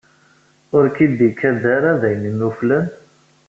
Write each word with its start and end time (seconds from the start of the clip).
Ur 0.75 0.85
k-d-ikad 0.95 1.61
ara 1.75 1.99
d 2.01 2.03
ayen 2.07 2.29
inuflen? 2.31 2.85